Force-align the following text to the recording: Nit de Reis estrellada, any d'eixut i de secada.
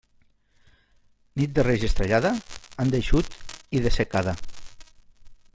Nit 1.41 1.53
de 1.59 1.65
Reis 1.67 1.85
estrellada, 1.89 2.33
any 2.85 2.97
d'eixut 2.97 3.33
i 3.81 3.85
de 3.87 3.95
secada. 4.01 4.37